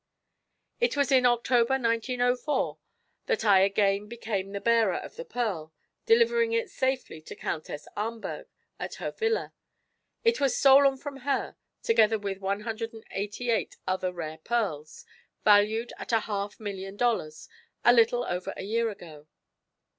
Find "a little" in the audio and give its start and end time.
17.85-18.25